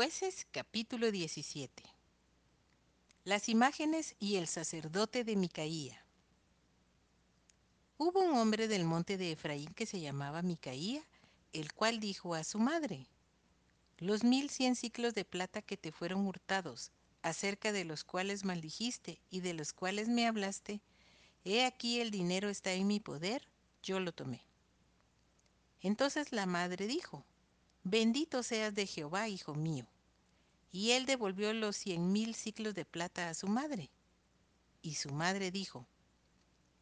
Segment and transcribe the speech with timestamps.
[0.00, 1.82] Jueces capítulo 17
[3.24, 6.02] Las imágenes y el sacerdote de Micaía
[7.98, 11.02] Hubo un hombre del monte de Efraín que se llamaba Micaía,
[11.52, 13.08] el cual dijo a su madre,
[13.98, 19.20] Los mil cien ciclos de plata que te fueron hurtados, acerca de los cuales maldijiste
[19.28, 20.80] y de los cuales me hablaste,
[21.44, 23.46] he aquí el dinero está en mi poder,
[23.82, 24.46] yo lo tomé.
[25.82, 27.22] Entonces la madre dijo,
[27.82, 29.86] Bendito seas de Jehová, hijo mío.
[30.70, 33.90] Y él devolvió los cien mil ciclos de plata a su madre.
[34.82, 35.86] Y su madre dijo,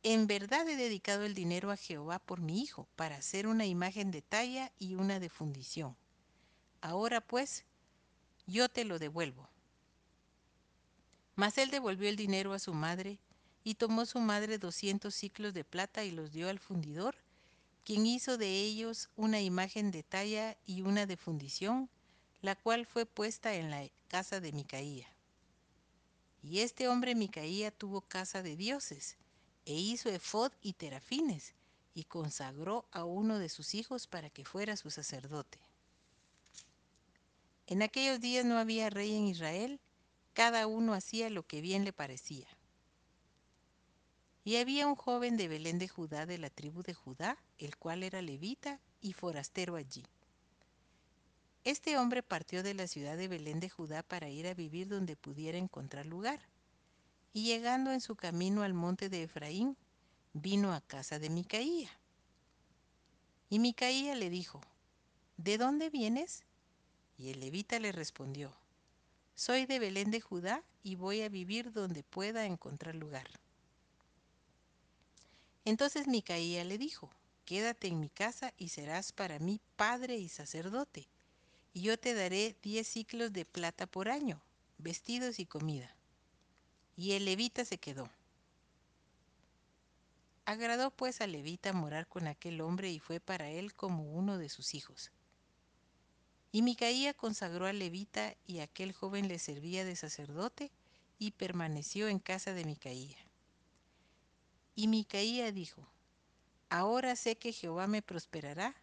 [0.03, 4.11] En verdad he dedicado el dinero a Jehová por mi hijo, para hacer una imagen
[4.11, 5.97] de talla y una de fundición.
[6.81, 7.65] Ahora pues,
[8.47, 9.49] yo te lo devuelvo.
[11.37, 13.21] Mas él devolvió el dinero a su madre,
[13.63, 17.17] y tomó su madre doscientos ciclos de plata y los dio al fundidor,
[17.89, 21.89] quien hizo de ellos una imagen de talla y una de fundición,
[22.43, 25.09] la cual fue puesta en la casa de Micaía.
[26.43, 29.17] Y este hombre Micaía tuvo casa de dioses,
[29.65, 31.55] e hizo efod y terafines,
[31.95, 35.59] y consagró a uno de sus hijos para que fuera su sacerdote.
[37.69, 39.81] En aquellos días no había rey en Israel,
[40.35, 42.49] cada uno hacía lo que bien le parecía.
[44.49, 48.03] Y había un joven de Belén de Judá, de la tribu de Judá, el cual
[48.03, 50.07] era levita y forastero allí.
[51.65, 55.17] Este hombre partió de la ciudad de Belén de Judá para ir a vivir donde
[55.17, 56.41] pudiera encontrar lugar.
[57.35, 59.77] Y llegando en su camino al monte de Efraín,
[60.33, 61.91] vino a casa de Micaía.
[63.51, 64.63] Y Micaía le dijo,
[65.37, 66.43] ¿De dónde vienes?
[67.19, 68.57] Y el levita le respondió,
[69.35, 73.29] Soy de Belén de Judá y voy a vivir donde pueda encontrar lugar.
[75.69, 77.11] Entonces Micaía le dijo,
[77.45, 81.11] Quédate en mi casa y serás para mí padre y sacerdote,
[81.75, 84.41] y yo te daré diez ciclos de plata por año,
[84.79, 85.95] vestidos y comida.
[86.97, 88.09] Y el levita se quedó.
[90.47, 94.49] Agradó pues al levita morar con aquel hombre y fue para él como uno de
[94.49, 95.13] sus hijos.
[96.51, 100.73] Y Micaía consagró al levita y aquel joven le servía de sacerdote
[101.19, 103.28] y permaneció en casa de Micaía.
[104.79, 105.83] Y Micaía dijo,
[106.71, 108.77] Ahora sé que Jehová me prosperará,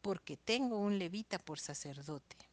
[0.00, 2.47] porque tengo un levita por sacerdote.